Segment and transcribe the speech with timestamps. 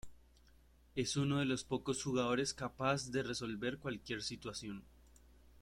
[0.95, 4.83] Es uno de los pocos jugadores capaz de resolver cualquier situación.